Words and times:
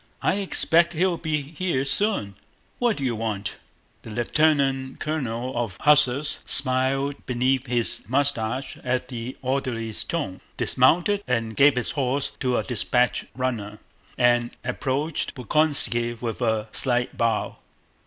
I 0.23 0.37
expect 0.37 0.93
he'll 0.93 1.19
be 1.19 1.43
here 1.43 1.85
soon. 1.85 2.33
What 2.79 2.97
do 2.97 3.03
you 3.03 3.15
want?" 3.15 3.57
The 4.01 4.09
lieutenant 4.09 4.99
colonel 4.99 5.55
of 5.55 5.77
hussars 5.79 6.39
smiled 6.43 7.23
beneath 7.27 7.67
his 7.67 8.05
mustache 8.09 8.77
at 8.83 9.09
the 9.09 9.37
orderly's 9.43 10.03
tone, 10.03 10.41
dismounted, 10.57 11.23
gave 11.55 11.75
his 11.75 11.91
horse 11.91 12.31
to 12.39 12.57
a 12.57 12.63
dispatch 12.63 13.25
runner, 13.35 13.77
and 14.17 14.49
approached 14.63 15.35
Bolkónski 15.35 16.19
with 16.19 16.41
a 16.41 16.67
slight 16.71 17.15
bow. 17.15 17.57